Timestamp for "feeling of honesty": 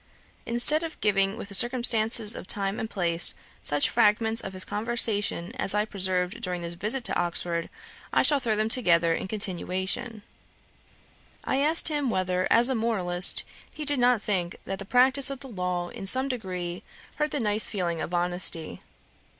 17.67-18.81